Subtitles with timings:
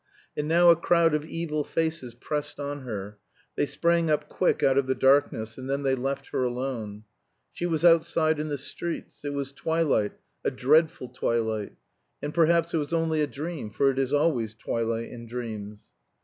[0.35, 3.19] And now a crowd of evil faces pressed on her;
[3.55, 7.03] they sprang up quick out of the darkness, and then they left her alone.
[7.53, 9.23] She was outside in the streets.
[9.23, 11.73] It was twilight, a dreadful twilight;
[12.19, 15.85] and perhaps it was only a dream, for it is always twilight in dreams.